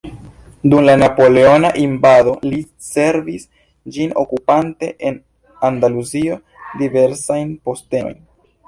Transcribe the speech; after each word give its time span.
Dum 0.69 0.79
la 0.85 0.93
napoleona 1.01 1.69
invado 1.81 2.33
li 2.47 2.61
servis 2.87 3.45
ĝin 3.99 4.17
okupante 4.25 4.93
en 5.11 5.23
Andaluzio 5.71 6.43
diversajn 6.83 7.59
postenojn. 7.71 8.23